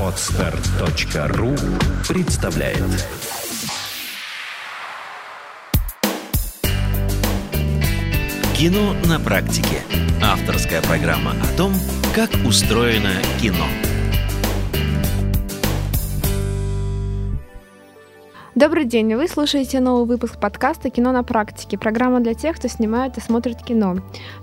[0.00, 1.54] Отстар.ру
[2.08, 2.82] представляет
[8.56, 9.82] Кино на практике.
[10.22, 11.74] Авторская программа о том,
[12.14, 13.12] как устроено
[13.42, 13.66] кино.
[18.56, 23.18] Добрый день, вы слушаете новый выпуск подкаста «Кино на практике», программа для тех, кто снимает
[23.18, 23.96] и смотрит кино.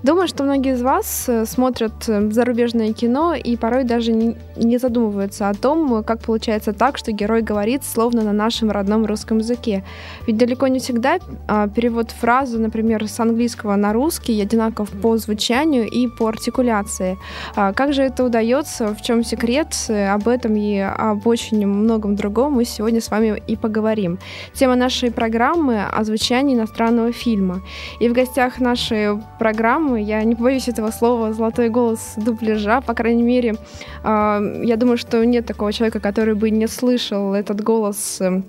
[0.04, 5.48] Думаю, что многие из вас э, смотрят э, зарубежное кино и порой даже не задумываются
[5.48, 9.82] о том, как получается так, что герой говорит словно на нашем родном русском языке.
[10.28, 15.88] Ведь далеко не всегда а, перевод фразы, например, с английского на русский одинаков по звучанию
[15.90, 17.18] и по артикуляции.
[17.56, 22.52] А, как же это удается, в чем секрет, об этом и об очень многом другом
[22.52, 24.18] мы сегодня с вами и поговорим поговорим.
[24.52, 27.60] Тема нашей программы— о звучании иностранного фильма.
[28.00, 33.22] И в гостях нашей программы, я не боюсь этого слова, «золотой голос дубляжа», по крайней
[33.22, 33.54] мере,
[34.02, 38.42] а, я думаю, что нет такого человека, который бы не слышал этот голос э,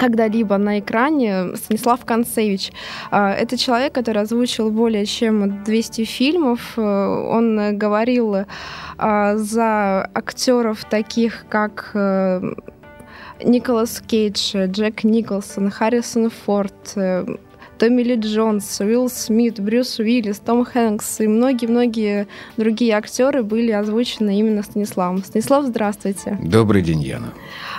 [0.00, 2.72] когда-либо на экране Станислав Концевич.
[3.10, 6.60] А, это человек, который озвучил более чем 200 фильмов.
[6.76, 8.36] Э, он говорил
[8.98, 12.54] а, за актеров таких, как э,
[13.44, 17.24] Николас Кейдж, Джек Николсон, Харрисон Форд, э,
[17.80, 22.26] Томми Ли Джонс, Уилл Смит, Брюс Уиллис, Том Хэнкс и многие-многие
[22.58, 25.24] другие актеры были озвучены именно Станиславом.
[25.24, 26.36] Станислав, здравствуйте.
[26.42, 27.32] Добрый день, Яна.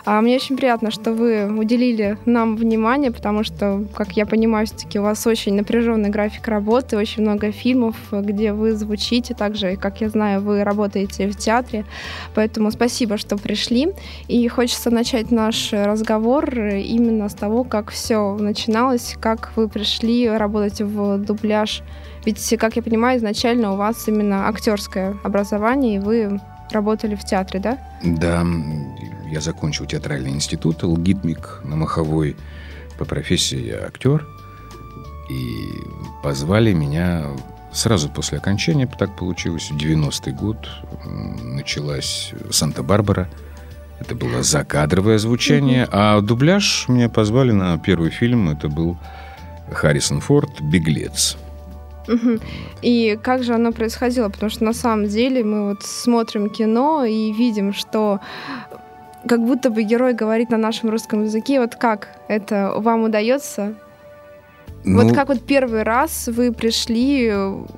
[0.03, 4.97] А мне очень приятно, что вы уделили нам внимание, потому что, как я понимаю, все-таки
[4.97, 10.09] у вас очень напряженный график работы, очень много фильмов, где вы звучите, также, как я
[10.09, 11.85] знаю, вы работаете в театре.
[12.33, 13.89] Поэтому спасибо, что пришли.
[14.27, 19.90] И хочется начать наш разговор именно с того, как все начиналось, как вы пришли
[20.37, 21.81] работать в дубляж.
[22.25, 26.39] Ведь, как я понимаю, изначально у вас именно актерское образование, и вы
[26.71, 27.77] работали в театре, да?
[28.03, 28.45] Да,
[29.29, 32.35] я закончил театральный институт, ЛГИТМИК на Маховой.
[32.97, 34.27] По профессии я актер.
[35.29, 35.67] И
[36.23, 37.23] позвали меня
[37.71, 40.67] сразу после окончания, так получилось, 90-й год.
[41.41, 43.29] Началась Санта-Барбара.
[43.99, 45.87] Это было закадровое звучание.
[45.91, 48.49] А дубляж меня позвали на первый фильм.
[48.49, 48.97] Это был
[49.71, 51.37] Харрисон Форд «Беглец».
[52.07, 52.39] Угу.
[52.81, 54.29] И как же оно происходило?
[54.29, 58.19] Потому что на самом деле мы вот смотрим кино и видим, что
[59.27, 61.59] как будто бы герой говорит на нашем русском языке.
[61.59, 63.75] Вот как это вам удается?
[64.83, 67.31] Ну, вот как вот первый раз вы пришли,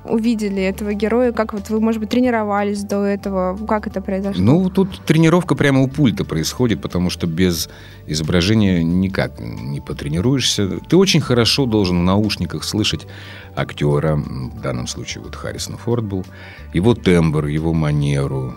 [0.04, 4.42] увидели этого героя, как вот вы, может быть, тренировались до этого, как это произошло?
[4.42, 7.68] Ну, тут тренировка прямо у пульта происходит, потому что без
[8.06, 10.78] изображения никак не потренируешься.
[10.88, 13.06] Ты очень хорошо должен в наушниках слышать
[13.54, 16.24] актера, в данном случае вот Харрисон Форд был,
[16.72, 18.54] его тембр, его манеру,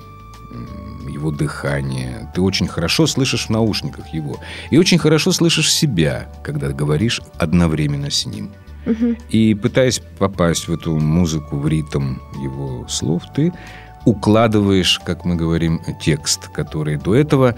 [1.09, 2.29] его дыхание.
[2.33, 4.39] Ты очень хорошо слышишь в наушниках его.
[4.69, 8.51] И очень хорошо слышишь себя, когда говоришь одновременно с ним.
[9.29, 13.51] И пытаясь попасть в эту музыку, в ритм его слов, ты
[14.05, 17.55] укладываешь, как мы говорим, текст, который до этого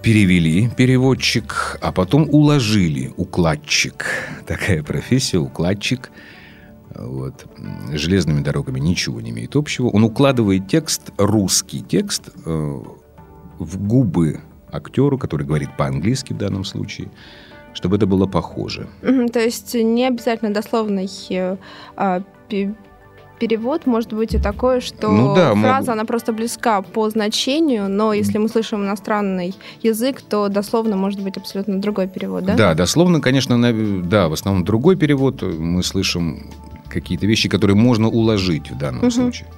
[0.00, 4.06] перевели переводчик, а потом уложили укладчик.
[4.46, 6.12] Такая профессия, укладчик–
[6.98, 7.46] вот,
[7.92, 9.88] железными дорогами ничего не имеет общего.
[9.88, 12.82] Он укладывает текст, русский текст, э,
[13.58, 17.10] в губы актеру, который говорит по-английски в данном случае,
[17.74, 18.88] чтобы это было похоже.
[19.32, 21.56] То есть не обязательно дословный э,
[21.96, 22.22] а,
[23.38, 25.90] перевод может быть и такое, что ну, да, фраза, мог...
[25.90, 31.36] она просто близка по значению, но если мы слышим иностранный язык, то дословно может быть
[31.36, 32.54] абсолютно другой перевод, да?
[32.54, 34.02] Да, дословно, конечно, на...
[34.02, 35.42] да, в основном другой перевод.
[35.42, 36.50] Мы слышим
[37.00, 39.10] какие-то вещи, которые можно уложить в данном угу.
[39.10, 39.48] случае.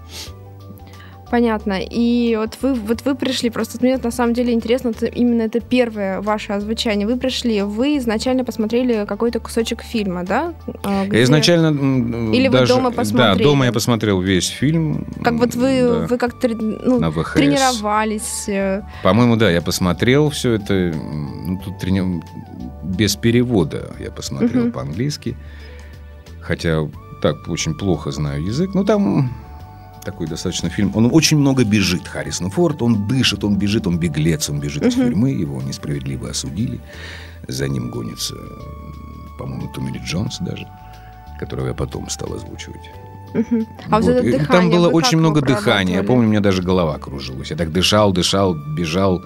[1.30, 1.78] Понятно.
[1.80, 5.60] И вот вы, вот вы пришли, просто мне на самом деле интересно, это, именно это
[5.60, 7.06] первое ваше озвучание.
[7.06, 10.54] Вы пришли, вы изначально посмотрели какой-то кусочек фильма, да?
[10.82, 11.22] А, где...
[11.22, 13.38] Изначально Или даже, вы дома посмотрели?
[13.38, 15.06] Да, дома я посмотрел весь фильм.
[15.22, 16.06] Как вот вы, да.
[16.08, 17.34] вы как ну, На ВХС.
[17.34, 18.48] тренировались?
[18.48, 18.82] Э.
[19.04, 20.92] По-моему, да, я посмотрел все это.
[20.92, 22.22] Ну, тут трени...
[22.82, 24.72] без перевода я посмотрел угу.
[24.72, 25.36] по-английски.
[26.40, 26.88] Хотя
[27.20, 28.74] так очень плохо знаю язык.
[28.74, 29.30] Но там
[30.04, 30.92] такой достаточно фильм.
[30.94, 32.82] Он очень много бежит, Харрисон Форд.
[32.82, 34.88] Он дышит, он бежит, он беглец, он бежит uh-huh.
[34.88, 35.30] из тюрьмы.
[35.30, 36.80] Его несправедливо осудили.
[37.48, 38.34] За ним гонится,
[39.38, 40.66] по-моему, Томми Ли Джонс даже,
[41.38, 42.90] которого я потом стал озвучивать.
[43.34, 43.66] Uh-huh.
[43.90, 44.14] А вот.
[44.14, 45.96] вот дыхание, Там было очень много дыхания.
[45.96, 47.50] Я помню, у меня даже голова кружилась.
[47.50, 49.24] Я так дышал, дышал, бежал.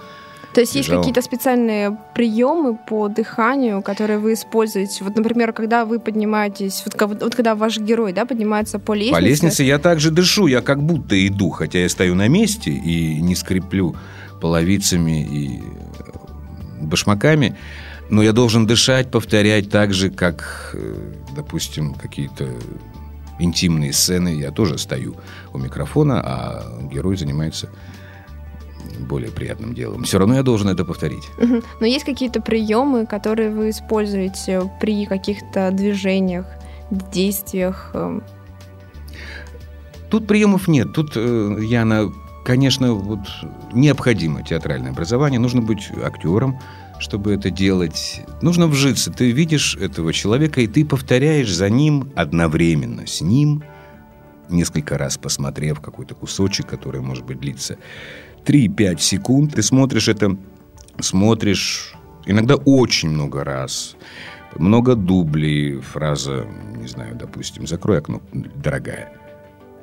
[0.54, 5.02] То есть есть какие-то специальные приемы по дыханию, которые вы используете?
[5.02, 9.20] Вот, например, когда вы поднимаетесь, вот, вот когда ваш герой да, поднимается по лестнице.
[9.20, 13.20] По лестнице я также дышу, я как будто иду, хотя я стою на месте и
[13.20, 13.96] не скреплю
[14.40, 17.56] половицами и э, башмаками,
[18.10, 22.48] но я должен дышать, повторять так же, как, э, допустим, какие-то
[23.40, 24.28] интимные сцены.
[24.28, 25.16] Я тоже стою
[25.52, 27.70] у микрофона, а герой занимается
[29.00, 30.04] более приятным делом.
[30.04, 31.24] Все равно я должен это повторить.
[31.80, 36.46] Но есть какие-то приемы, которые вы используете при каких-то движениях,
[36.90, 37.90] действиях?
[37.94, 38.22] Эм?
[40.10, 40.92] Тут приемов нет.
[40.92, 42.12] Тут, э, Яна,
[42.44, 43.20] конечно, вот
[43.72, 45.40] необходимо театральное образование.
[45.40, 46.60] Нужно быть актером,
[46.98, 48.22] чтобы это делать.
[48.40, 49.10] Нужно вжиться.
[49.10, 53.64] Ты видишь этого человека, и ты повторяешь за ним одновременно с ним,
[54.48, 57.78] несколько раз посмотрев какой-то кусочек, который, может быть, длится
[58.44, 59.54] 3-5 секунд.
[59.54, 60.36] Ты смотришь это,
[61.00, 61.94] смотришь
[62.26, 63.96] иногда очень много раз.
[64.56, 65.80] Много дублей.
[65.80, 66.46] Фраза,
[66.76, 69.12] не знаю, допустим, «Закрой окно, дорогая».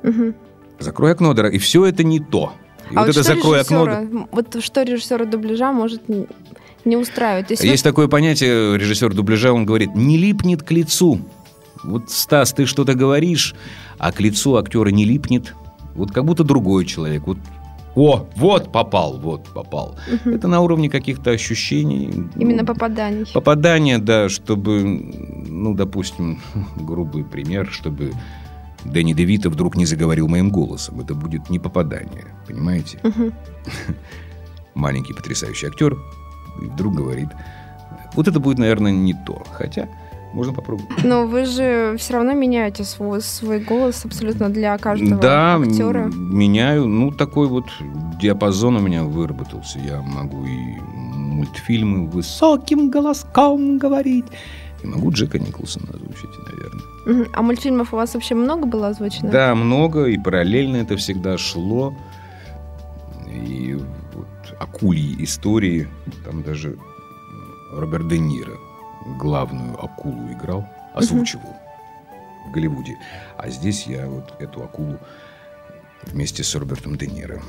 [0.02, 0.34] Угу.
[0.78, 1.56] «Закрой окно, дорогая».
[1.56, 2.52] И все это не то.
[2.90, 4.28] И а вот, вот это «Закрой окно».
[4.30, 6.02] Вот что режиссера дубляжа может
[6.84, 7.50] не устраивает.
[7.50, 11.20] Есть, Есть такое понятие, режиссер дубляжа, он говорит, не липнет к лицу.
[11.84, 13.54] Вот, Стас, ты что-то говоришь,
[13.98, 15.54] а к лицу актера не липнет.
[15.94, 17.22] Вот как будто другой человек.
[17.26, 17.38] Вот
[17.94, 19.96] о, вот попал, вот попал.
[20.12, 20.34] Угу.
[20.34, 22.10] Это на уровне каких-то ощущений.
[22.36, 23.26] Именно попаданий.
[23.32, 26.40] Попадание, да, чтобы, ну, допустим,
[26.76, 28.12] грубый пример, чтобы
[28.84, 31.00] Дэнни Девита вдруг не заговорил моим голосом.
[31.00, 32.98] Это будет не попадание, понимаете?
[33.02, 33.32] Угу.
[34.74, 35.96] Маленький потрясающий актер
[36.62, 37.28] и вдруг говорит,
[38.14, 39.42] вот это будет, наверное, не то.
[39.52, 39.88] Хотя
[40.32, 41.04] можно попробовать.
[41.04, 46.08] Но вы же все равно меняете свой, свой голос абсолютно для каждого да, актера.
[46.10, 46.86] Да, меняю.
[46.86, 47.66] Ну, такой вот
[48.20, 49.78] диапазон у меня выработался.
[49.78, 54.26] Я могу и мультфильмы высоким голоском говорить.
[54.82, 57.28] И могу Джека Николсона озвучить, наверное.
[57.32, 59.30] А мультфильмов у вас вообще много было озвучено?
[59.30, 61.94] Да, много, и параллельно это всегда шло.
[63.28, 63.74] И
[64.14, 65.88] вот акульи истории,
[66.24, 66.76] там даже
[67.72, 68.58] Роберт Де Ниро
[69.18, 71.56] главную акулу играл, озвучивал
[72.46, 72.96] в Голливуде.
[73.36, 74.98] А здесь я вот эту акулу
[76.04, 77.40] вместе с Робертом Де Ниро.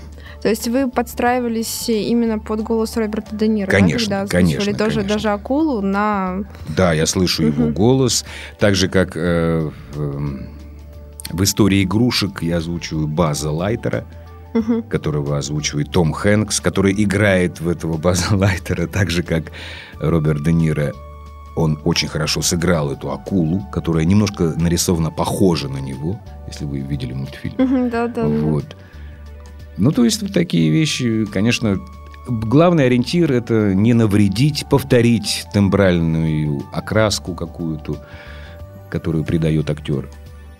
[0.42, 3.70] То есть вы подстраивались именно под голос Роберта Де Ниро?
[3.70, 5.04] Конечно, да, конечно, даже, конечно.
[5.04, 6.44] даже акулу на...
[6.76, 7.48] Да, я слышу uh-huh.
[7.48, 8.26] его голос.
[8.60, 10.46] Так же, как э, в,
[11.30, 14.06] в истории игрушек я озвучиваю База Лайтера,
[14.54, 14.84] угу.
[14.84, 19.52] которого озвучивает Том Хэнкс, который играет в этого База Лайтера так же, как
[20.00, 20.94] Роберт Де Ниро
[21.56, 27.14] он очень хорошо сыграл эту акулу, которая немножко нарисована похожа на него, если вы видели
[27.14, 27.90] мультфильм.
[27.90, 28.28] Да, да.
[28.28, 28.76] Вот.
[29.78, 31.80] Ну, то есть вот такие вещи, конечно,
[32.28, 38.04] главный ориентир– это не навредить, повторить тембральную окраску какую-то,
[38.90, 40.10] которую придает актер.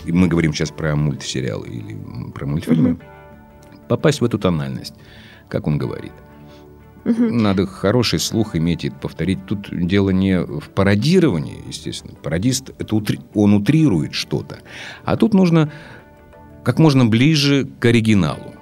[0.06, 1.98] И мы говорим сейчас про мультсериалы или
[2.34, 2.98] про мультфильмы.
[3.88, 4.96] Попасть в эту тональность,
[5.48, 6.12] как он говорит.
[7.06, 7.24] Угу.
[7.32, 9.46] Надо хороший слух иметь и повторить.
[9.46, 12.14] Тут дело не в пародировании, естественно.
[12.22, 13.20] Пародист, это утри...
[13.34, 14.60] он утрирует что-то.
[15.04, 15.72] А тут нужно
[16.64, 18.56] как можно ближе к оригиналу.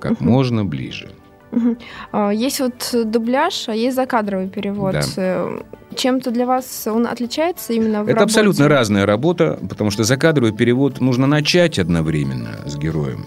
[0.00, 0.24] Как угу.
[0.24, 1.10] можно ближе.
[1.52, 2.30] Угу.
[2.32, 4.92] Есть вот дубляж, а есть закадровый перевод.
[4.92, 5.02] Да.
[5.16, 5.60] Э,
[5.94, 8.24] чем-то для вас он отличается именно в Это работе?
[8.24, 13.26] абсолютно разная работа, потому что закадровый перевод нужно начать одновременно с героем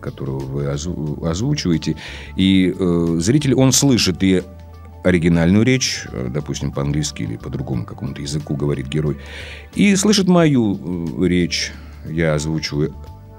[0.00, 1.96] которого вы озвучиваете.
[2.36, 4.42] И э, зритель, он слышит и
[5.02, 9.18] оригинальную речь, э, допустим, по-английски или по другому какому-то языку говорит герой,
[9.74, 10.78] и слышит мою
[11.22, 11.72] э, речь,
[12.06, 12.94] я озвучиваю.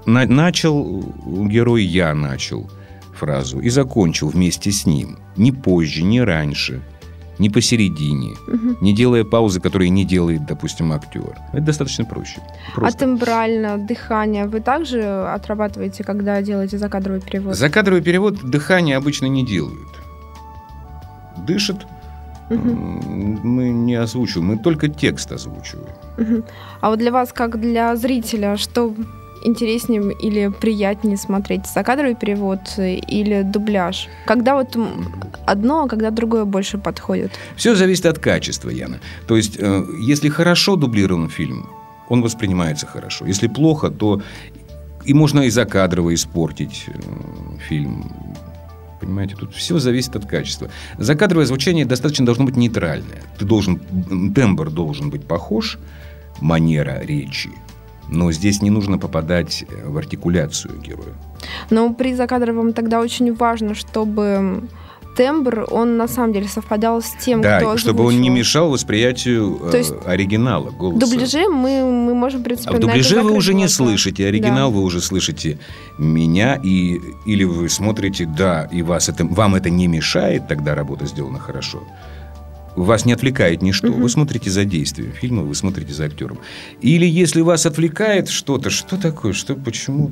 [0.06, 1.02] На, начал
[1.46, 2.68] герой, я начал
[3.14, 5.18] фразу и закончил вместе с ним.
[5.36, 6.82] Не позже, не раньше
[7.42, 8.76] не посередине, угу.
[8.80, 11.36] не делая паузы, которые не делает, допустим, актер.
[11.52, 12.40] Это достаточно проще.
[12.74, 12.96] Просто.
[12.96, 15.02] А тембрально, дыхание вы также
[15.34, 17.56] отрабатываете, когда делаете закадровый перевод?
[17.56, 19.88] Закадровый перевод дыхание обычно не делают.
[21.46, 21.86] Дышит,
[22.50, 22.76] Угу.
[23.44, 25.94] Мы не озвучиваем, мы только текст озвучиваем.
[26.18, 26.42] Угу.
[26.82, 28.94] А вот для вас, как для зрителя, что
[29.44, 31.66] интереснее или приятнее смотреть?
[31.66, 34.08] Закадровый перевод или дубляж?
[34.26, 34.76] Когда вот
[35.46, 37.32] одно, а когда другое больше подходит?
[37.56, 39.00] Все зависит от качества, Яна.
[39.26, 41.68] То есть, э, если хорошо дублирован фильм,
[42.08, 43.26] он воспринимается хорошо.
[43.26, 44.22] Если плохо, то
[45.04, 46.92] и можно и закадрово испортить э,
[47.68, 48.12] фильм.
[49.00, 50.68] Понимаете, тут все зависит от качества.
[50.98, 53.22] Закадровое звучание достаточно должно быть нейтральное.
[53.38, 53.80] Ты должен,
[54.32, 55.78] тембр должен быть похож,
[56.40, 57.50] манера речи
[58.12, 61.14] но здесь не нужно попадать э, в артикуляцию героя.
[61.70, 64.68] Но при закадровом тогда очень важно, чтобы
[65.16, 69.58] тембр, он на самом деле совпадал с тем, да, кто чтобы он не мешал восприятию
[69.70, 70.96] То есть э, оригинала голоса.
[70.96, 74.70] В дубляже мы, мы можем, в принципе, А в дубляже вы уже не слышите оригинал,
[74.70, 74.76] Да.
[74.76, 75.58] вы уже слышите
[75.98, 81.06] меня, и, или вы смотрите, да, и вас это, вам это не мешает, тогда работа
[81.06, 81.82] сделана хорошо.
[82.76, 83.88] Вас не отвлекает ничто.
[83.88, 84.02] Мгм.
[84.02, 86.38] Вы смотрите за действием фильма, вы смотрите за актером.
[86.80, 90.10] Или если вас отвлекает что-то, что такое, что, почему,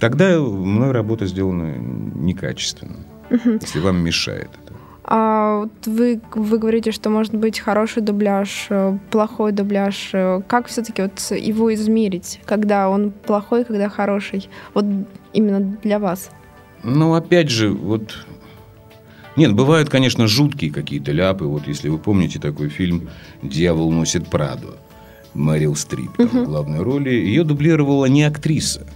[0.00, 2.96] тогда мной работа сделана некачественно.
[3.30, 4.74] Если вам мешает это.
[5.06, 10.10] А вот вы, вы говорите, что может быть хороший дубляж, э, плохой дубляж.
[10.14, 14.48] Э, Как все-таки вот его измерить, когда он плохой, когда хороший?
[14.72, 14.86] Вот
[15.34, 16.30] именно для вас.
[16.82, 18.26] Ну, опять же, вот...
[19.36, 21.44] Нет, бывают, конечно, жуткие какие-то ляпы.
[21.44, 23.08] Вот если вы помните такой фильм
[23.42, 24.76] «Дьявол носит Праду»,
[25.34, 27.10] Мэрил Стрип там в главной роли.
[27.10, 28.86] Ее дублировала не актриса,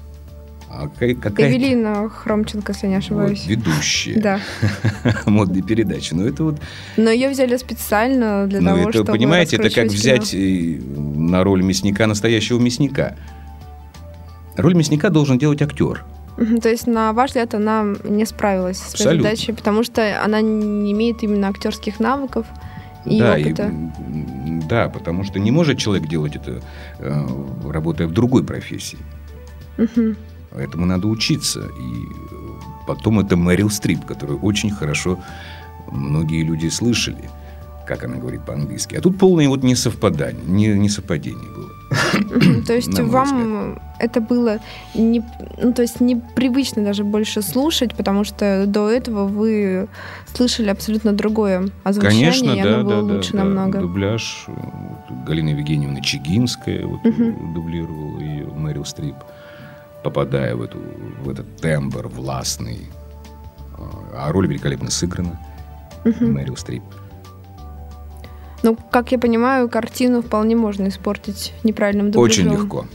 [0.70, 3.46] а ка- какая-то Эвелина Хромченко, если не вот, ошибаюсь.
[3.46, 4.40] ведущая Да.
[5.26, 6.14] модной передачи.
[6.14, 6.60] Но это вот,
[6.96, 10.78] Но ее взяли специально для ну, того, это, чтобы понимаете, это как раскручивать взять э,
[11.16, 13.16] на роль мясника настоящего мясника.
[14.56, 16.04] Роль мясника должен делать актер.
[16.62, 19.22] То есть, на ваш взгляд, она не справилась с своей Абсолютно.
[19.30, 22.46] задачей, потому что она не имеет именно актерских навыков
[23.04, 23.62] и да, и, опыта.
[23.64, 26.62] м, да, потому что не может человек делать это,
[26.98, 27.26] э,
[27.68, 28.98] работая в другой профессии.
[29.78, 30.16] Мгм.
[30.56, 31.60] Этому надо учиться.
[31.60, 32.36] И э,
[32.86, 35.18] потом это Мэрил Стрип, которую очень хорошо
[35.90, 37.30] многие люди слышали,
[37.88, 38.94] как она говорит по-английски.
[38.96, 41.70] А тут полное вот несовпадание, не, несовпадение было.
[42.66, 44.58] То есть вам это было
[44.94, 45.24] не,
[45.60, 49.88] ну, то есть непривычно даже больше слушать, потому что до этого вы
[50.34, 53.38] слышали абсолютно другое озвучание, Конечно, и да, оно было да, да, лучше да.
[53.44, 53.80] намного.
[53.80, 54.44] Дубляж.
[54.48, 54.52] э,
[55.08, 57.54] вот Галина Евгеньевна Чигинская вот, Мгм.
[57.54, 59.16] дублировала ее Мэрил Стрип,
[60.04, 60.78] попадая в, эту,
[61.24, 62.80] в этот тембр властный.
[64.14, 65.40] А роль великолепно сыграна.
[66.04, 66.34] Мгм.
[66.34, 66.82] Мэрил Стрип.
[68.62, 72.46] Ну, как я понимаю, картину вполне можно испортить неправильным дубляжом.
[72.48, 72.86] Очень легко.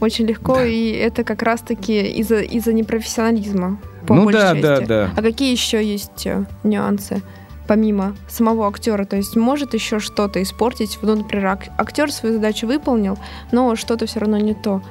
[0.00, 0.66] Очень легко, Да.
[0.66, 3.80] и это как раз-таки из-за из непрофессионализма.
[4.06, 4.62] По ну да, части.
[4.62, 5.10] да, да.
[5.16, 7.22] А какие еще есть э, нюансы?
[7.66, 10.98] Помимо самого актера, то есть может еще что-то испортить.
[11.02, 13.18] Ну, например, ак- актер свою задачу выполнил,
[13.52, 14.82] но что-то все равно не то.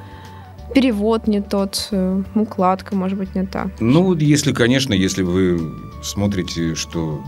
[0.74, 3.70] Перевод не тот, э, укладка, может быть, не та.
[3.80, 5.72] Ну, если, конечно, если вы
[6.04, 7.24] смотрите, что,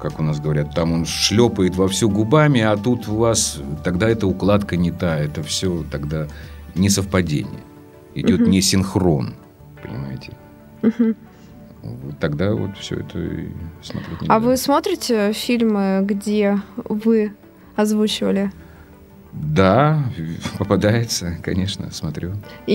[0.00, 4.08] как у нас говорят, там он шлепает во все губами, а тут у вас, тогда
[4.08, 6.26] эта укладка не та, это все тогда
[6.74, 7.60] несовпадение.
[8.14, 8.50] Идет Мгм.
[8.50, 9.34] не синхрон,
[9.82, 10.32] понимаете?
[10.82, 11.14] Мгм.
[11.82, 13.48] Вот тогда вот все это и
[13.82, 17.34] смотреть не А вы смотрите фильмы, где вы
[17.76, 18.50] озвучивали?
[19.32, 20.04] Да,
[20.58, 22.32] попадается, конечно, смотрю.
[22.66, 22.74] И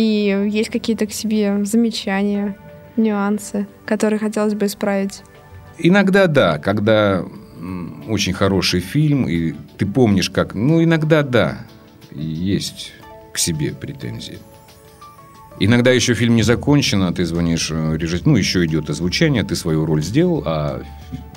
[0.49, 2.57] есть какие-то к себе замечания,
[2.95, 5.21] нюансы, которые хотелось бы исправить?
[5.77, 7.25] Иногда да, когда
[8.07, 10.53] очень хороший фильм, и ты помнишь, как...
[10.53, 11.59] Ну, иногда да,
[12.11, 12.93] есть
[13.33, 14.39] к себе претензии.
[15.59, 19.55] Иногда еще фильм не закончен, а ты звонишь э, режиссеру, ну, еще идет озвучание, ты
[19.55, 20.83] свою роль сделал, а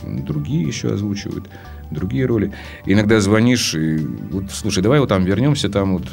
[0.02, 1.49] другие еще озвучивают
[1.90, 2.52] другие роли.
[2.85, 6.09] Иногда звонишь и вот, слушай, давай вот там вернемся, там вот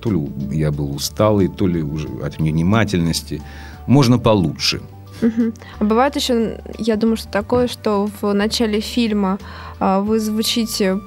[0.00, 3.42] то ли я был усталый, то ли уже от невнимательности.
[3.86, 4.80] Можно получше.
[5.20, 5.52] Мгм.
[5.78, 9.38] А бывает еще, я думаю, что такое, что в начале фильма
[9.78, 11.00] а, вы звучите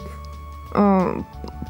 [0.74, 1.22] а,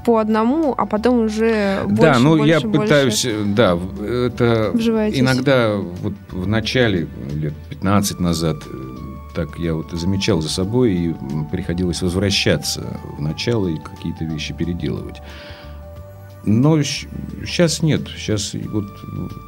[0.05, 4.71] по одному, а потом уже больше, да, ну больше, я больше пытаюсь, э, да, это
[4.73, 5.19] вживаетесь.
[5.19, 8.93] иногда вот в начале, лет 15 назад, э,
[9.33, 11.15] так я вот замечал за собой, и
[11.51, 15.21] приходилось возвращаться в начало и какие-то вещи переделывать.
[16.45, 18.85] Но сейчас нет, сейчас вот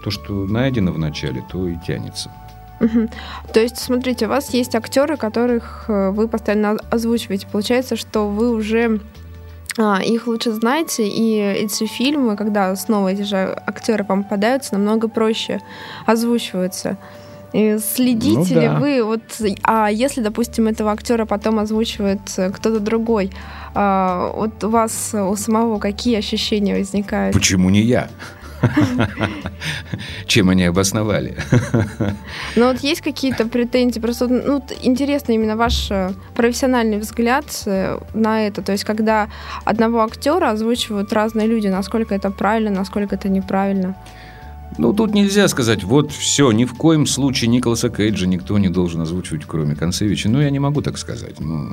[0.03, 2.31] то, что найдено в начале, то и тянется.
[2.79, 3.10] Мгм.
[3.53, 7.48] То есть, смотрите, у вас есть актеры, которых э, вы постоянно озвучиваете.
[7.51, 9.00] Получается, что вы уже
[9.77, 15.08] а, их лучше знаете, и эти фильмы, когда снова эти же актеры вам попадаются, намного
[15.10, 15.62] проще
[16.05, 16.98] озвучиваются.
[17.51, 18.79] И следите Ну ли да.
[18.79, 19.22] вы, вот,
[19.63, 23.32] а если, допустим, этого актера потом озвучивает э, кто-то другой,
[23.74, 27.34] а, вот у вас у самого какие ощущения возникают?
[27.34, 28.10] Почему не я?
[30.27, 31.36] Чем они обосновали?
[32.55, 34.00] Ну вот есть какие-то претензии?
[34.00, 38.62] Просто ну, интересно именно ваш э, профессиональный взгляд э, на это.
[38.62, 39.29] То есть когда
[39.65, 43.95] одного актера озвучивают разные люди, насколько это правильно, насколько это неправильно.
[44.77, 49.01] Ну, тут нельзя сказать, вот все, ни в коем случае Николаса Кейджа никто не должен
[49.01, 50.29] озвучивать, кроме Концевича.
[50.29, 51.39] Ну, я не могу так сказать.
[51.39, 51.72] Ну,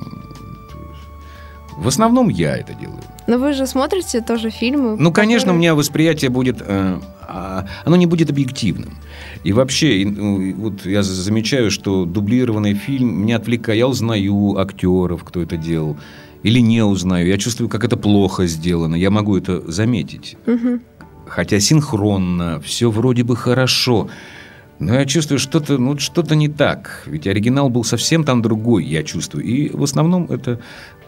[1.76, 3.00] в основном я это делаю.
[3.26, 4.97] Но вы же смотрите тоже фильмы.
[4.99, 6.61] Ну, конечно, у которые- меня восприятие будет...
[6.61, 8.99] э, а, оно не будет объективным.
[9.45, 13.79] И вообще, ну, вот я замечаю, что дублированный фильм меня отвлекает.
[13.79, 15.97] Я узнаю актеров, кто это делал,
[16.43, 17.29] или не узнаю.
[17.29, 18.97] Я чувствую, как это плохо сделано.
[18.97, 20.37] Я могу это заметить.
[20.47, 20.83] Мгм.
[21.26, 24.09] Хотя синхронно, все вроде бы хорошо.
[24.79, 27.05] Но я чувствую, что-то ну, что не так.
[27.07, 29.45] Ведь оригинал был совсем там другой, я чувствую.
[29.45, 30.59] И в основном это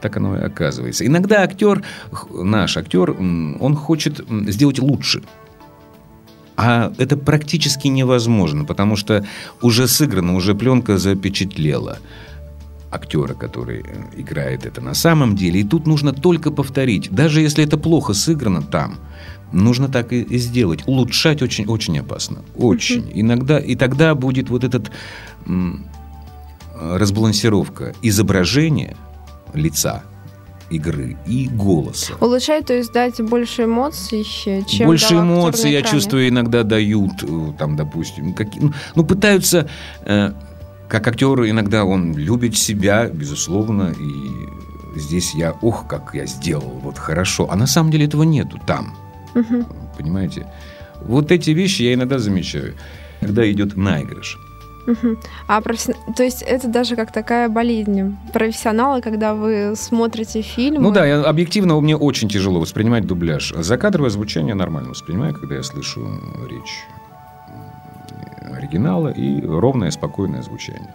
[0.00, 1.06] так оно и оказывается.
[1.06, 1.82] Иногда актер,
[2.30, 5.22] наш актер, он хочет сделать лучше.
[6.56, 9.26] А это практически невозможно, потому что
[9.60, 11.98] уже сыграно, уже пленка запечатлела
[12.94, 15.60] актера, который э, играет это на самом деле.
[15.60, 17.10] И тут нужно только повторить.
[17.10, 18.98] Даже если это плохо сыграно там,
[19.52, 20.86] нужно так и, и сделать.
[20.86, 22.38] Улучшать очень, очень опасно.
[22.56, 23.10] Очень.
[23.14, 24.92] Иногда, и тогда будет вот этот
[25.46, 25.84] м,
[26.74, 28.96] э, разбалансировка изображения
[29.54, 30.02] лица
[30.70, 32.14] игры и голоса.
[32.20, 37.76] Улучшать, то есть дать больше эмоций, чем Больше эмоций, я чувствую, иногда дают, э, там,
[37.76, 39.68] допустим, какие, ну, ну, пытаются,
[40.00, 40.32] э,
[40.88, 46.98] как актер, иногда он любит себя, безусловно, и здесь я, ох, как я сделал, вот
[46.98, 48.96] хорошо, а на самом деле этого нету там,
[49.34, 49.66] Мгм.
[49.98, 50.46] понимаете?
[51.02, 52.74] Вот эти вещи я иногда замечаю,
[53.20, 54.38] когда идет наигрыш.
[55.46, 60.82] А професси- То есть это даже как такая болезнь профессионала, когда вы смотрите фильм.
[60.82, 63.52] Ну да, я, объективно мне очень тяжело воспринимать дубляж.
[63.56, 66.00] Закадровое звучание нормально воспринимаю, когда я слышу
[66.50, 66.84] речь
[68.56, 70.94] оригинала и ровное, спокойное звучание.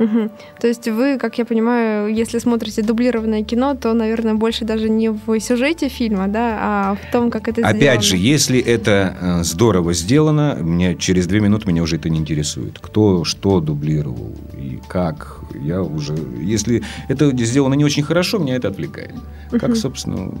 [0.00, 0.30] Мгм.
[0.58, 5.10] То есть вы, как я понимаю, если смотрите дублированное кино, то, наверное, больше даже не
[5.10, 7.76] в сюжете фильма, да, а в том, как это сделано.
[7.76, 12.18] Опять же, если это э, здорово сделано, мне через две минуты меня уже это не
[12.18, 12.78] интересует.
[12.78, 15.40] Кто что дублировал и как.
[15.54, 16.16] Я уже...
[16.40, 19.14] Если это сделано не очень хорошо, меня это отвлекает.
[19.50, 20.32] Как, собственно...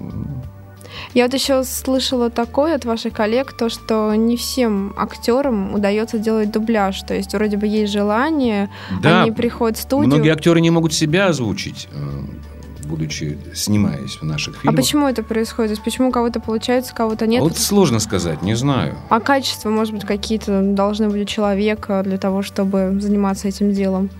[1.12, 6.52] Я вот еще слышала такое от ваших коллег, то, что не всем актерам удается делать
[6.52, 7.02] дубляж.
[7.02, 8.70] То есть вроде бы есть желание,
[9.02, 10.06] Да, они приходят в студию.
[10.06, 14.76] многие актеры не могут себя озвучить, э, будучи снимаясь в наших А фильмах.
[14.76, 15.82] почему это происходит?
[15.82, 17.40] Почему у кого-то получается, у кого-то нет?
[17.40, 18.94] А вот сложно сказать, не знаю.
[19.08, 24.10] А качества, может быть, какие-то должны быть у человека для того, чтобы заниматься этим делом?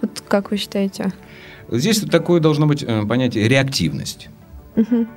[0.00, 1.12] Вот как вы считаете?
[1.70, 4.28] Здесь такое должно быть э, понятие реактивность.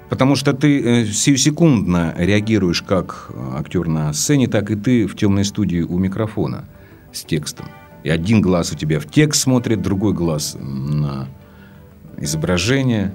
[0.10, 5.16] Потому что ты э, сиюсекундно реагируешь как э, актер на сцене, так и ты в
[5.16, 6.66] темной студии у микрофона
[7.14, 7.68] с текстом.
[8.04, 11.28] И один глаз у тебя в текст смотрит, другой глаз на
[12.18, 13.12] изображение.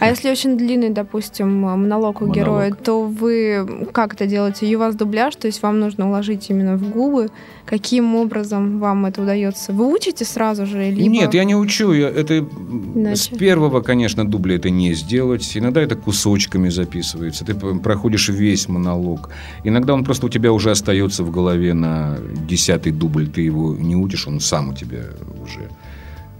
[0.00, 2.36] А если очень длинный, допустим, монолог у Монолог.
[2.36, 4.66] героя, то вы как это делаете?
[4.66, 7.30] И у вас дубляж, то есть вам нужно уложить именно в губы.
[7.66, 9.72] Каким образом вам это удается?
[9.72, 10.90] Вы учите сразу же?
[10.90, 11.08] Либо...
[11.08, 11.92] Нет, я не учу.
[11.92, 13.36] Я, это м, с Иначе.
[13.36, 15.56] первого, конечно, дубля это не сделать.
[15.56, 17.44] Иногда это кусочками записывается.
[17.44, 19.30] Ты проходишь весь монолог.
[19.64, 22.16] Иногда он просто у тебя уже остается в голове на
[22.48, 23.28] десятый дубль.
[23.28, 25.04] Ты его не учишь, он сам у тебя
[25.42, 25.68] уже.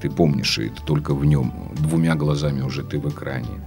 [0.01, 1.53] Ты помнишь, и это только в нем.
[1.77, 3.61] Двумя глазами уже ты в экране.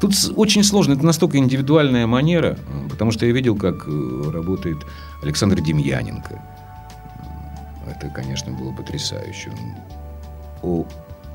[0.00, 0.94] Тут очень сложно.
[0.94, 4.78] Это настолько индивидуальная манера, потому что я видел, как э, работает
[5.22, 6.42] Александр Демьяненко.
[7.86, 9.52] Это, конечно, было потрясающе.
[10.62, 10.86] О,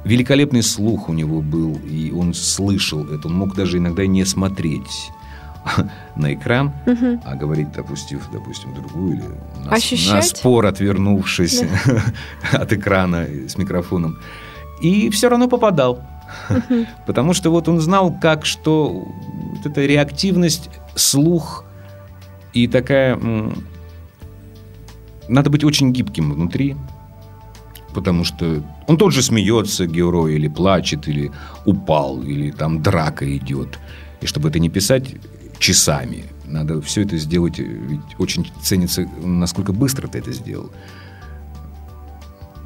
[0.03, 3.27] великолепный слух у него был, и он слышал это.
[3.27, 5.11] Он мог даже иногда не смотреть
[6.15, 7.21] на экран, Мгм.
[7.25, 9.23] а говорить, допустив, допустим, другую или
[9.65, 10.13] на, Ощущать?
[10.13, 11.63] на спор, отвернувшись
[12.51, 14.17] от экрана с микрофоном.
[14.81, 15.99] И все равно попадал.
[17.05, 18.89] Потому что вот он знал, как что
[19.53, 21.63] вот эта реактивность, слух
[22.53, 23.19] и такая...
[25.27, 26.75] Надо быть очень гибким внутри,
[27.93, 31.31] потому что он тот же смеется, герой, или плачет, или
[31.65, 33.79] упал, или там драка идет.
[34.21, 35.15] И чтобы это не писать
[35.59, 40.71] часами, надо все это сделать, ведь очень ценится, насколько быстро ты это сделал.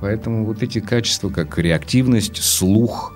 [0.02, 3.14] Поэтому вот эти качества, как реактивность, слух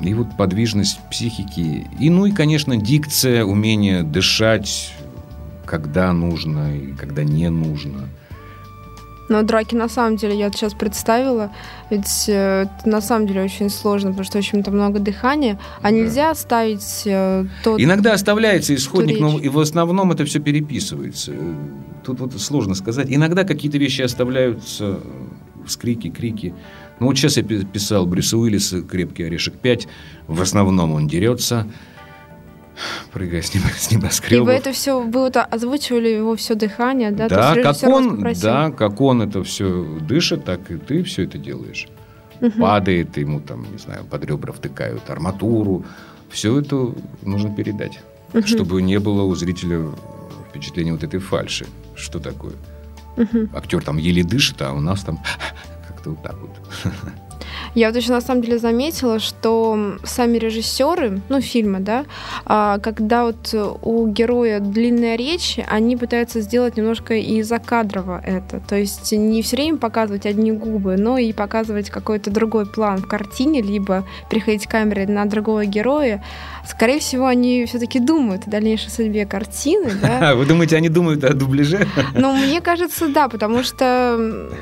[0.00, 4.92] и вот подвижность психики, и ну и, конечно, дикция, умение дышать,
[5.64, 8.08] когда нужно и когда не нужно.
[9.28, 11.50] Но драки на самом деле, я сейчас представила,
[11.90, 15.90] ведь э, это на самом деле очень сложно, потому что очень много дыхания, а Да.
[15.92, 17.80] нельзя оставить э, тот...
[17.80, 21.32] Иногда оставляется исходник, но и в основном это все переписывается.
[22.04, 23.06] Тут вот сложно сказать.
[23.08, 25.00] Иногда какие-то вещи оставляются,
[25.66, 26.54] скрики, крики.
[27.00, 29.88] Ну вот сейчас я пи- писал Брюса Уиллиса «Крепкий орешек 5».
[30.28, 31.66] В основном он дерется,
[33.12, 34.46] прыгая с, небо, с И небоскребов.
[34.46, 37.28] вы это все, вы вот озвучивали его все дыхание, да?
[37.28, 41.88] Да, как он, да, как он это все дышит, так и ты все это делаешь.
[42.40, 42.60] Мгм.
[42.60, 45.84] Падает, ему там, не знаю, под ребра втыкают арматуру.
[46.30, 48.00] Все это нужно передать,
[48.32, 48.46] Мгм.
[48.46, 49.86] чтобы не было у зрителя
[50.50, 51.66] впечатление вот этой фальши.
[51.94, 52.54] Что такое?
[53.16, 53.50] Мгм.
[53.54, 55.20] Актер там еле дышит, а у нас там
[55.88, 56.50] как-то вот так вот.
[57.74, 62.04] Я вот еще на самом деле заметила, что сами режиссеры, ну, фильма, да,
[62.44, 68.60] а, когда вот у героя длинная речь, они пытаются сделать немножко и закадрово это.
[68.60, 73.06] То есть не все время показывать одни губы, но и показывать какой-то другой план в
[73.06, 76.22] картине, либо приходить камерой на другого героя.
[76.66, 81.34] Скорее всего, они все-таки думают о дальнейшей судьбе картины, да, Вы думаете, они думают о
[81.34, 81.86] дубляже?
[82.14, 84.16] ну, мне кажется, да, потому что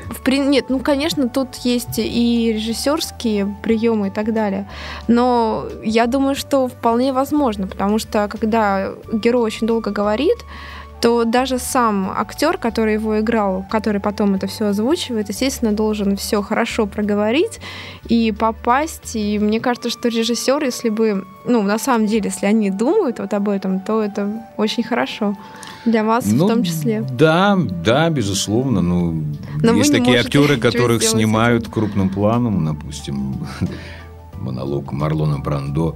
[0.09, 2.57] в нет, ну, конечно, тут есть и
[3.03, 4.65] режиссерские приемы и так далее,
[5.07, 10.37] но я думаю, что вполне возможно, потому что когда герой очень долго говорит,
[11.01, 16.41] то даже сам актер, который его играл, который потом это все озвучивает, естественно, должен все
[16.41, 17.59] хорошо проговорить
[18.07, 19.15] и попасть.
[19.15, 23.33] И мне кажется, что режиссер, если бы, ну, на самом деле, если они думают вот
[23.33, 25.35] об этом, то это очень хорошо.
[25.85, 27.05] Для вас Ну, в том числе.
[27.11, 28.81] Да, да, безусловно.
[28.81, 29.23] Ну,
[29.61, 31.71] Но есть такие актеры, которых снимают этим.
[31.73, 33.35] крупным планом, допустим,
[34.43, 35.95] монолог Марлона Брандо.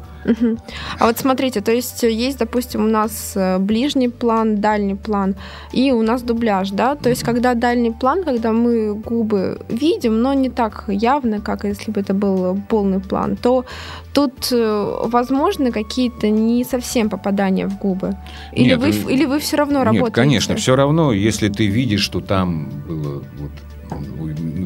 [1.00, 5.36] А вот смотрите, то есть есть, допустим, у нас э, ближний план, дальний план,
[5.72, 6.96] и у нас дубляж, да?
[6.96, 11.92] То есть когда дальний план, когда мы губы видим, но не так явно, как если
[11.92, 13.66] бы это был полный план, то
[14.14, 18.16] тут э, возможны какие-то не совсем попадания в губы.
[18.54, 20.16] Или Нет, вы, э, или вы все равно Нет, работаете?
[20.16, 23.52] конечно, все равно, если ты видишь, что там было вот,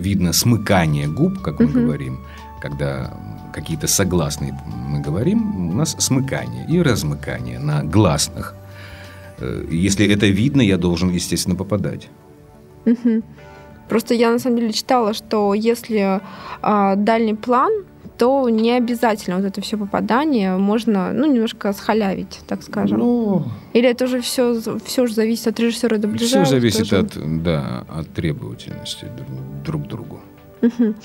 [0.02, 1.86] видно смыкание губ, как мы Мгм.
[1.86, 2.20] говорим,
[2.62, 3.14] когда
[3.52, 8.56] какие-то согласные мы говорим, у нас смыкание и размыкание на гласных.
[9.40, 12.10] Э, Если это видно, я должен, естественно, попадать.
[12.86, 13.24] Мгм.
[13.90, 16.22] Просто я на самом деле читала, что если
[16.62, 17.72] а, дальний план,
[18.18, 23.00] то не обязательно вот это все попадание можно, ну, немножко схалявить, так скажем.
[23.00, 26.26] Ну, Или это уже все, все же зависит от режиссера дубляжа?
[26.26, 27.02] все зависит тоже?
[27.02, 29.08] от, да, от требовательности
[29.66, 30.20] друг к другу.
[30.62, 30.96] Мгм.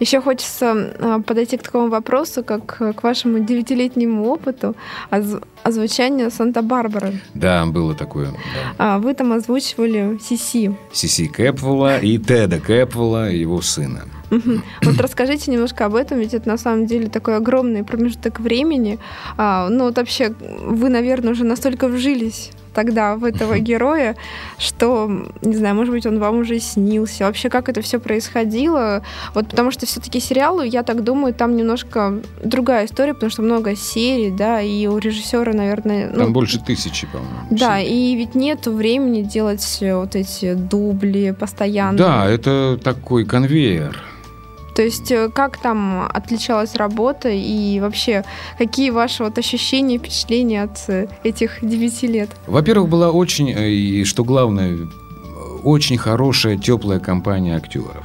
[0.00, 4.74] Еще хочется а, подойти к такому вопросу, как э, к вашему девятилетнему опыту
[5.10, 7.20] оз- озвучания Санта-Барбары.
[7.34, 8.26] Да, было такое.
[8.30, 8.74] да.
[8.78, 10.76] А, Вы там озвучивали Сиси.
[10.92, 14.02] Сиси Кэпвелла и Теда Кэпвелла, его сына.
[14.30, 18.98] Вот расскажите немножко об этом, ведь это на самом деле такой огромный промежуток времени.
[19.36, 24.16] А, ну вот вообще вы, наверное, уже настолько вжились тогда в этого героя,
[24.58, 25.10] что,
[25.42, 27.24] не знаю, может быть, он вам уже снился.
[27.24, 29.02] Вообще, как это все происходило?
[29.34, 33.76] Вот потому что все-таки сериалы, я так думаю, там немножко другая история, потому что много
[33.76, 37.34] серий, да, и у режиссера, наверное, ну, Там больше тысячи, по-моему.
[37.50, 38.12] да, серий.
[38.12, 41.98] и ведь нету времени делать вот эти дубли постоянно.
[41.98, 44.02] Да, это такой конвейер.
[44.74, 48.24] То есть э, как там отличалась работа и вообще
[48.58, 52.30] какие ваши вот ощущения, впечатления от э, этих девяти лет?
[52.46, 54.76] Во-первых, была очень, э, и что главное,
[55.62, 58.04] очень хорошая, теплая компания актеров.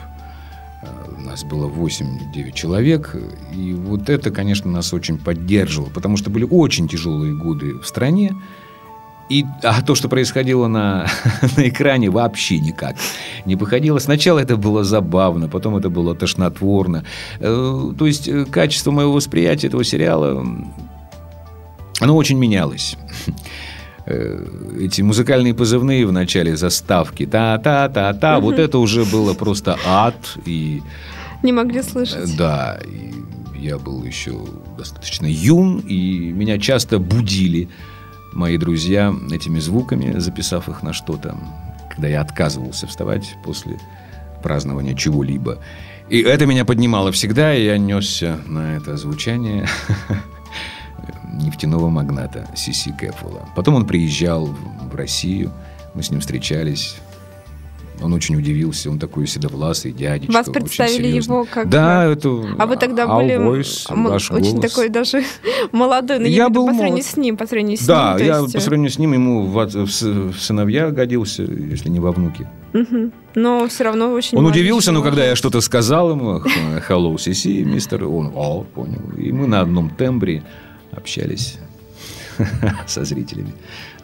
[1.18, 3.16] У нас было 8-9 человек,
[3.54, 8.34] и вот это, конечно, нас очень поддерживало, потому что были очень тяжелые годы в стране,
[9.30, 11.08] и, а то, что происходило на,
[11.58, 12.96] на экране, вообще никак
[13.46, 14.00] не походило.
[14.00, 17.04] Сначала это было забавно, потом это было тошнотворно.
[17.40, 20.44] Э, То есть э, качество моего восприятия этого сериала,
[22.00, 22.98] оно очень менялось.
[24.06, 24.46] Э,
[24.80, 30.16] Эти музыкальные позывные в начале заставки, та-та-та-та, вот это уже было просто ад.
[30.46, 30.82] И
[31.44, 32.36] Не могли слышать?
[32.36, 33.14] Да, и
[33.60, 34.32] я был еще
[34.78, 37.68] достаточно юн, и меня часто будили
[38.34, 41.38] мои друзья этими звуками, записав их на что-то,
[41.90, 43.80] когда я отказывался вставать после
[44.42, 45.60] празднования чего-либо.
[46.10, 49.68] И это меня поднимало всегда, и я несся на это звучание
[51.34, 53.48] нефтяного магната Сиси Кэпфула.
[53.56, 55.52] Потом он приезжал в Россию,
[55.94, 56.98] мы с ним встречались.
[58.02, 60.32] Он очень удивился, он такой седовласый дядечка.
[60.32, 61.70] Вас представили его как...
[61.70, 62.30] Да, э, это...
[62.58, 64.62] А вы тогда были voice, м, очень голос.
[64.72, 65.24] такой даже
[65.72, 67.06] молодой, но я, Я был по сравнению молод.
[67.06, 68.18] с ним, по сравнению с Да, ним.
[68.20, 71.90] то я есть, по э, сравнению с ним ему в, в в сыновья годился, если
[71.90, 72.48] не во внуки.
[73.36, 76.40] Но все равно очень Он удивился, но когда я что-то сказал ему,
[76.88, 79.02] hello, Сиси, мистер, он, о, понял.
[79.18, 80.44] И мы на одном тембре
[80.92, 81.58] общались
[82.88, 83.54] со зрителями.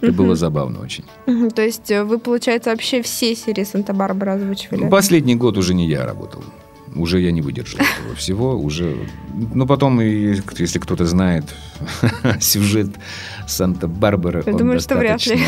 [0.01, 1.03] Это было забавно очень.
[1.55, 4.89] То есть э, вы, получается, вообще все серии Санта-Барбара озвучивали?
[4.89, 6.43] Последний год уже не я работал.
[6.95, 8.55] Уже я не выдержал этого всего.
[8.55, 8.95] Уже...
[9.53, 11.43] Но потом, если кто-то знает
[12.39, 12.89] сюжет
[13.47, 15.39] Санта-Барбара, Я думаю, что вряд ли.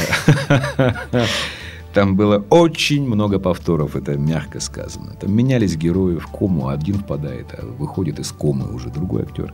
[1.94, 5.16] Там было очень много повторов, это мягко сказано.
[5.20, 9.52] Там менялись герои в кому, один впадает, а выходит из комы уже другой актер.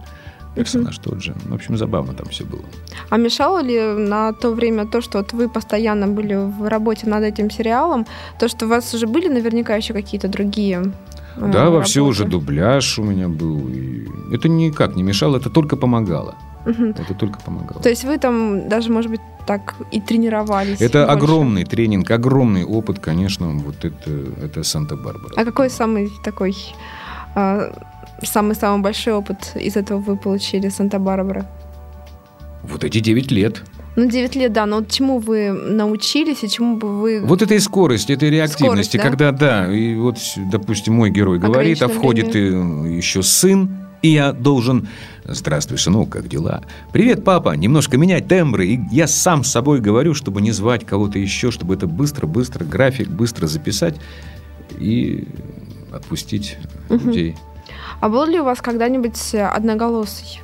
[0.55, 1.33] Персонаж тот же.
[1.45, 2.63] В общем, забавно там все было.
[3.09, 7.23] А мешало ли на то время то, что вот вы постоянно были в работе над
[7.23, 8.05] этим сериалом,
[8.39, 10.91] то, что у вас уже были наверняка еще какие-то другие
[11.37, 11.85] э, Да, работы?
[11.85, 13.67] все уже дубляж у меня был.
[13.69, 16.35] И это никак не мешало, это только помогало.
[16.65, 17.81] Это только помогало.
[17.81, 20.79] То есть вы там даже, может быть, так и тренировались.
[20.81, 21.13] Это больше.
[21.17, 24.09] огромный тренинг, огромный опыт, конечно, вот это,
[24.41, 25.33] это Санта-Барбара.
[25.35, 26.55] А какой самый такой
[27.35, 27.73] а,
[28.21, 31.45] самый-самый большой опыт из этого вы получили Санта-Барбара?
[32.63, 33.63] Вот эти 9 лет.
[33.95, 37.21] Ну, 9 лет, да, но вот чему вы научились и чему бы вы...
[37.23, 39.27] Вот этой скорости, этой реактивности, Скорость, да?
[39.27, 40.17] когда, да, и вот,
[40.51, 43.69] допустим, мой герой говорит, а входит и, еще сын,
[44.01, 44.87] и я должен...
[45.25, 46.63] Здравствуй, сынок, как дела?
[46.91, 47.55] Привет, папа.
[47.55, 48.67] Немножко менять тембры.
[48.67, 53.07] И я сам с собой говорю, чтобы не звать кого-то еще, чтобы это быстро-быстро, график
[53.07, 53.95] быстро записать
[54.77, 55.25] и
[55.93, 56.57] отпустить
[56.89, 57.07] Мгм.
[57.07, 57.35] людей.
[58.03, 60.41] А был ли у вас когда-нибудь одноголосый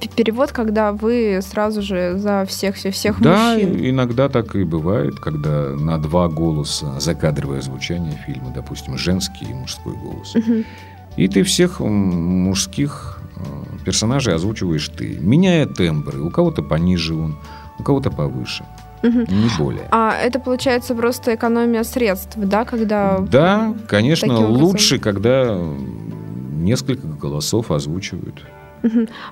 [0.00, 3.90] п- перевод, когда вы сразу же за всех, всех, всех да, мужчин?
[3.90, 9.92] иногда так и бывает, когда на два голоса закадровое звучание фильма, допустим, женский и мужской
[9.96, 10.36] голос.
[10.36, 10.64] Мгм.
[11.16, 13.40] И ты всех мужских э,
[13.84, 16.22] персонажей озвучиваешь ты, меняя тембры.
[16.22, 17.36] У кого-то пониже он,
[17.80, 18.64] у кого-то повыше.
[19.02, 19.26] Мгм.
[19.28, 19.88] Не более.
[19.90, 23.18] А это получается просто экономия средств, да, когда...
[23.18, 25.58] Да, конечно, лучше, когда
[26.58, 28.44] несколько голосов озвучивают.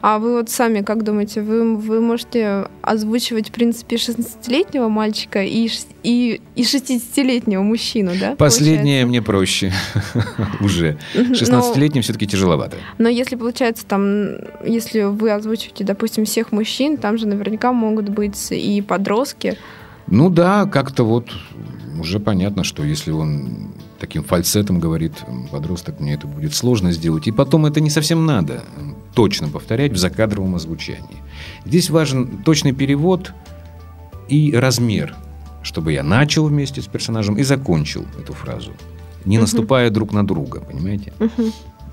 [0.03, 5.69] А вы вот сами как думаете, вы, вы можете озвучивать, в принципе, 16-летнего мальчика и,
[6.03, 8.35] и, и 60-летнего мужчину, да?
[8.37, 9.73] Последнее мне проще
[10.61, 10.99] уже.
[11.15, 11.45] получается?
[11.45, 11.61] Мгм.
[11.61, 12.77] Но- 16-летним все-таки тяжеловато.
[12.99, 14.31] Но если получается там,
[14.65, 19.57] если вы озвучиваете, допустим, всех мужчин, там же наверняка могут быть и подростки.
[20.09, 21.31] Ну да, как-то вот
[22.01, 25.13] уже понятно, что если он таким фальцетом говорит
[25.51, 27.27] подросток, мне это будет сложно сделать.
[27.27, 28.65] И потом это не совсем надо
[29.15, 31.23] точно повторять в закадровом озвучании.
[31.65, 33.33] Здесь важен точный перевод
[34.29, 35.15] и размер,
[35.63, 38.73] чтобы я начал вместе с персонажем и закончил эту фразу,
[39.25, 41.13] не наступая друг на друга, понимаете?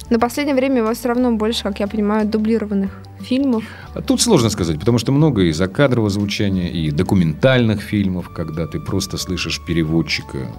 [0.10, 3.64] На последнее время у вас все равно больше, как я понимаю, дублированных фильмов.
[3.96, 8.82] А тут сложно сказать, потому что много и закадрового звучания, и документальных фильмов, когда ты
[8.82, 10.52] просто слышишь переводчика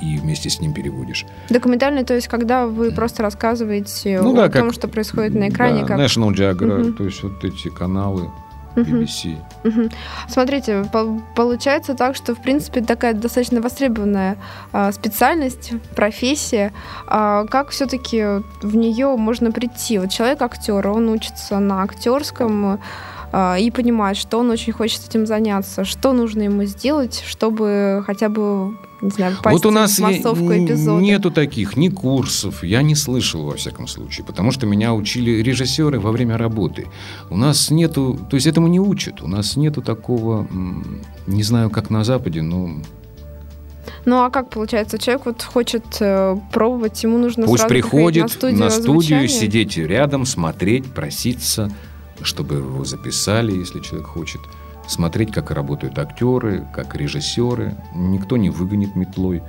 [0.00, 1.24] и вместе с ним переводишь.
[1.50, 5.48] Документальный, то есть, когда вы просто рассказываете Ну о да, том, как- что происходит на
[5.48, 5.82] экране.
[5.82, 6.00] Да, как...
[6.00, 6.92] National Geographic, Мгм.
[6.94, 8.30] то есть вот эти каналы.
[8.76, 9.36] BBC.
[9.62, 9.88] Мгм.
[10.28, 14.36] Смотрите, по- получается так, что в принципе такая достаточно востребованная
[14.72, 16.72] а, специальность, профессия.
[17.06, 18.24] А как все-таки
[18.62, 20.00] в нее можно прийти?
[20.00, 22.80] Вот человек актер, он учится на актерском
[23.32, 28.28] а, и понимает, что он очень хочет этим заняться, что нужно ему сделать, чтобы хотя
[28.28, 31.02] бы не знаю, Вот у нас в массовку эпизода.
[31.02, 36.00] нету таких ни курсов, я не слышал во всяком случае, потому что меня учили режиссеры
[36.00, 36.86] во время работы.
[37.28, 40.48] У нас нету, то есть этому не учат, у нас нету такого,
[41.26, 42.70] не знаю, как на Западе, но
[44.06, 48.28] Ну а как получается, человек вот хочет э, пробовать, ему нужно пусть сразу приходит на
[48.28, 51.70] студию, на студию, сидеть рядом, смотреть, проситься,
[52.22, 54.40] чтобы его записали, если человек хочет.
[54.86, 57.74] Смотреть, как работают актеры, как режиссеры.
[57.94, 59.42] Никто не выгонит метлой.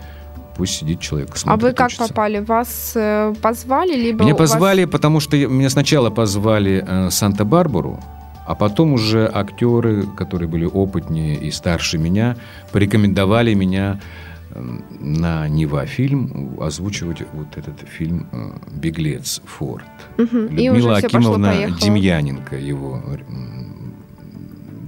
[0.55, 2.07] Пусть сидит человек, А смотрит, вы как учится.
[2.07, 2.39] попали?
[2.39, 7.09] Вас э, позвали, либо Меня у вас- позвали, потому что я- меня сначала позвали э,
[7.09, 7.99] Санта-Барбару,
[8.47, 12.37] а потом уже актеры, которые были опытнее и старше меня,
[12.71, 13.99] порекомендовали меня
[15.01, 19.83] на Нева фильм озвучивать вот этот фильм э, «Беглец Форд».
[20.17, 21.77] И Людмила уже все пошло Акимовна.
[21.81, 23.01] Демьяненко его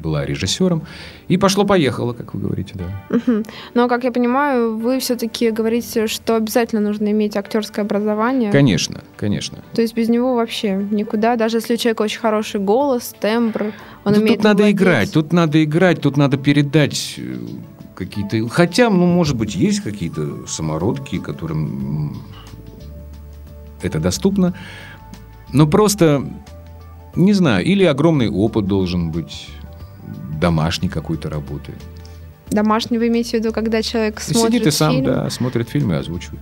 [0.07, 0.83] была режиссером.
[1.27, 2.85] И пошло-поехало, как вы говорите, да.
[3.15, 3.43] Мгм.
[3.73, 8.51] Но, как я понимаю, вы все-таки говорите, что обязательно нужно иметь актерское образование.
[8.51, 9.57] Конечно, конечно.
[9.73, 11.35] То есть без него вообще никуда.
[11.35, 13.73] Даже если у человека очень хороший голос, тембр,
[14.05, 14.75] он Ну, умеет тут надо владеть.
[14.77, 17.35] играть, тут надо играть, тут надо передать э,
[17.95, 18.47] какие-то...
[18.47, 22.15] Хотя, ну, может быть, есть какие-то самородки, которым
[23.81, 24.53] это доступно,
[25.53, 26.23] но просто,
[27.15, 29.49] не знаю, или огромный опыт должен быть
[30.39, 31.73] домашней какой-то работы.
[32.49, 35.05] Домашний вы имеете в виду, когда человек смотрит Сидит и сам, фильм?
[35.05, 36.41] да, смотрит фильмы и озвучивает.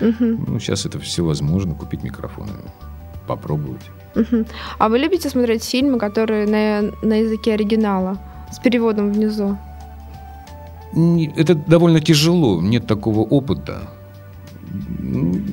[0.00, 3.82] Мгм, Ну, сейчас это все возможно, купить микрофон и попробовать.
[4.16, 4.44] мгм.
[4.78, 8.18] А вы любите смотреть фильмы, которые на, на языке оригинала,
[8.52, 9.56] с переводом внизу?
[11.36, 13.88] Это довольно тяжело, нет такого опыта.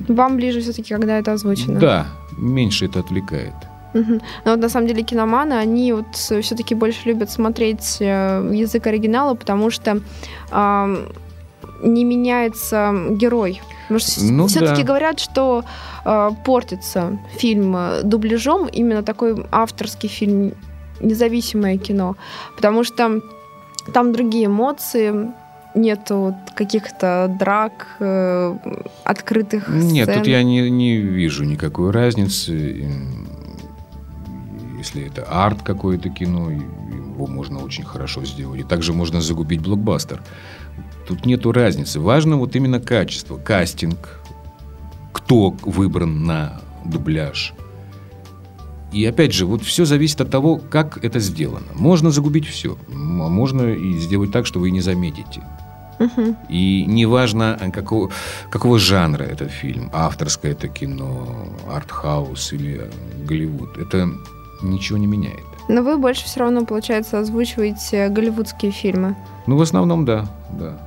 [0.08, 1.78] Вам ближе все-таки, когда это озвучено?
[1.80, 2.06] Да,
[2.36, 3.54] меньше это отвлекает.
[3.94, 4.20] Мгм.
[4.44, 9.34] Но вот на самом деле киноманы, они вот все-таки больше любят смотреть э, язык оригинала,
[9.34, 10.00] потому что
[10.50, 11.08] ам,
[11.82, 13.60] не меняется герой.
[13.88, 14.88] ну, все-таки да.
[14.88, 15.64] говорят, что
[16.04, 20.52] э, портится фильм э, дубляжом, именно такой авторский фильм,
[21.00, 22.16] независимое кино,
[22.56, 23.20] потому что
[23.92, 25.32] там другие эмоции,
[25.74, 28.56] нету каких-то драк, э,
[29.04, 30.18] открытых Нет, сцен.
[30.18, 32.86] тут я не, не вижу никакой разницы.
[34.82, 38.62] Если это арт какое-то кино, его можно очень хорошо сделать.
[38.62, 40.20] И также можно загубить блокбастер.
[41.06, 42.00] Тут нету разницы.
[42.00, 44.18] Важно вот именно качество, кастинг,
[45.12, 47.54] кто выбран на дубляж.
[48.90, 51.68] И опять же, вот все зависит от того, как это сделано.
[51.74, 55.44] Можно загубить все, а можно и сделать так, что вы не заметите.
[56.00, 56.36] Угу.
[56.48, 58.10] И неважно, какого,
[58.50, 62.90] какого жанра этот фильм, авторское это кино, артхаус или
[63.24, 64.10] Голливуд, это
[64.62, 65.44] ничего не меняет.
[65.68, 69.16] Но вы больше все равно, получается, озвучиваете голливудские фильмы.
[69.46, 70.26] Ну, в основном, да,
[70.58, 70.78] да.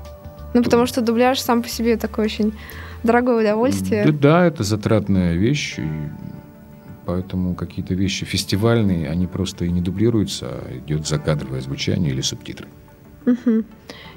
[0.53, 2.53] Ну, потому что дубляж сам по себе такое очень
[3.03, 4.05] дорогое удовольствие.
[4.05, 5.79] Да, да это затратная вещь.
[5.79, 5.87] И
[7.05, 12.67] поэтому какие-то вещи фестивальные, они просто и не дублируются, а идет закадровое звучание или субтитры.
[13.25, 13.63] Угу.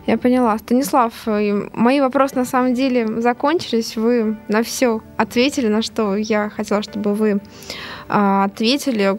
[0.07, 0.57] Я поняла.
[0.59, 3.97] Станислав, мои вопросы на самом деле закончились.
[3.97, 7.41] Вы на все ответили, на что я хотела, чтобы вы
[8.09, 9.19] а, ответили.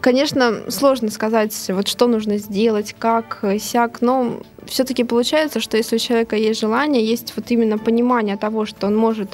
[0.00, 5.96] Конечно, сложно сказать, вот что нужно сделать, как, э, сяк, но все-таки получается, что если
[5.96, 9.30] у человека есть желание, есть вот именно понимание того, что он может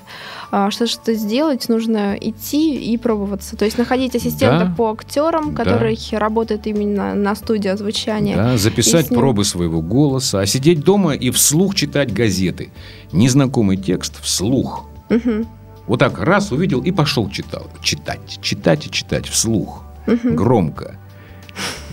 [0.50, 3.56] а, что-то сделать, нужно идти и пробоваться.
[3.56, 6.18] То есть находить ассистента да, по актерам, который да.
[6.18, 8.36] работает именно на студии озвучания.
[8.36, 9.20] Да, записать ним...
[9.20, 12.70] пробы своего голоса, а сидеть дома и вслух читать газеты.
[13.12, 14.86] Незнакомый текст вслух.
[15.10, 15.46] Угу.
[15.86, 17.66] Вот так раз увидел и пошел читал.
[17.82, 20.34] Читать, читать и читать вслух угу.
[20.34, 20.96] громко.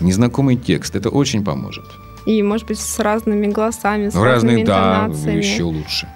[0.00, 0.96] Незнакомый текст.
[0.96, 1.84] Это очень поможет.
[2.26, 6.08] И, может быть, с разными голосами, с разными Разные, да, еще лучше.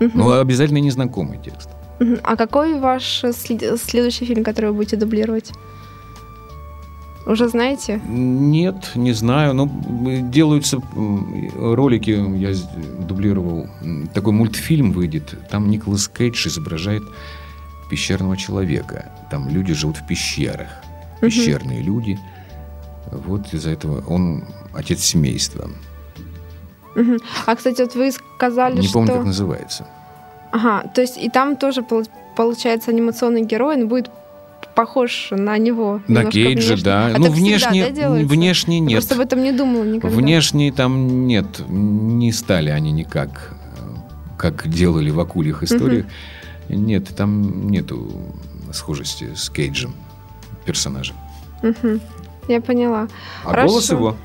[0.00, 0.10] Угу.
[0.14, 1.70] Но обязательно незнакомый текст.
[2.00, 2.18] Угу.
[2.22, 5.52] А какой ваш следующий фильм, который вы будете дублировать?
[7.26, 8.00] Уже знаете?
[8.06, 9.54] Нет, не знаю.
[9.54, 9.68] Но
[10.30, 10.80] делаются
[11.56, 12.54] ролики, я
[13.08, 13.66] дублировал.
[14.14, 15.34] Такой мультфильм выйдет.
[15.50, 17.02] Там Николас Кейдж изображает
[17.90, 19.10] пещерного человека.
[19.30, 20.68] Там люди живут в пещерах
[21.20, 21.86] пещерные угу.
[21.86, 22.18] люди.
[23.10, 25.70] Вот из-за этого он отец семейства.
[26.94, 27.18] Угу.
[27.46, 28.94] А, кстати, вот вы сказали, Не что...
[28.94, 29.86] помню, как называется.
[30.52, 31.84] Ага, то есть и там тоже
[32.36, 34.10] получается анимационный герой, он будет
[34.74, 36.00] похож на него.
[36.08, 36.84] На Кейджа, внешне.
[36.84, 37.06] да.
[37.14, 38.90] А ну, внешне, да, внешне нет.
[38.90, 40.16] Я просто об этом не думала никогда.
[40.16, 43.54] Внешне там нет, не стали они никак,
[44.38, 46.06] как делали в акульих историях.
[46.68, 46.78] Угу.
[46.78, 48.10] Нет, там нету
[48.72, 49.94] схожести с Кейджем
[50.66, 51.14] персонажа.
[51.62, 52.00] Угу.
[52.48, 53.08] Я поняла.
[53.44, 53.68] А Хорошо.
[53.68, 54.16] голос его?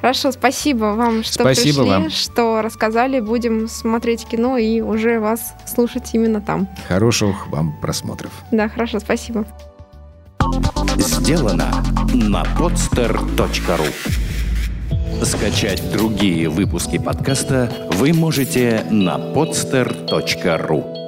[0.00, 2.10] Хорошо, спасибо вам, что спасибо пришли, вам.
[2.10, 3.20] что рассказали.
[3.20, 6.68] Будем смотреть кино и уже вас слушать именно там.
[6.88, 8.30] Хороших вам просмотров.
[8.52, 9.44] Да, хорошо, спасибо.
[10.96, 11.70] Сделано
[12.14, 13.92] на podster.ru
[15.24, 21.05] Скачать другие выпуски подкаста вы можете на podster.ru